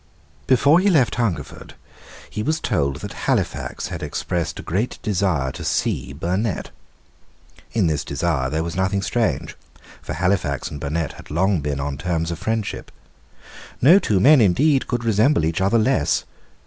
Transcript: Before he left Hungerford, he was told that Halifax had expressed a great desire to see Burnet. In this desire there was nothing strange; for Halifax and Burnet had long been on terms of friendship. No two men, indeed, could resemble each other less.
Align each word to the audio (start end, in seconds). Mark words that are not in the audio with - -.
Before 0.47 0.79
he 0.79 0.89
left 0.89 1.13
Hungerford, 1.13 1.75
he 2.27 2.41
was 2.41 2.59
told 2.59 3.01
that 3.01 3.13
Halifax 3.29 3.89
had 3.89 4.01
expressed 4.01 4.59
a 4.59 4.63
great 4.63 4.97
desire 5.03 5.51
to 5.51 5.63
see 5.63 6.11
Burnet. 6.11 6.71
In 7.73 7.85
this 7.85 8.03
desire 8.03 8.49
there 8.49 8.63
was 8.63 8.75
nothing 8.75 9.03
strange; 9.03 9.55
for 10.01 10.13
Halifax 10.13 10.71
and 10.71 10.79
Burnet 10.79 11.13
had 11.13 11.29
long 11.29 11.59
been 11.61 11.79
on 11.79 11.99
terms 11.99 12.31
of 12.31 12.39
friendship. 12.39 12.91
No 13.79 13.99
two 13.99 14.19
men, 14.19 14.41
indeed, 14.41 14.87
could 14.87 15.03
resemble 15.05 15.45
each 15.45 15.61
other 15.61 15.77
less. 15.77 16.23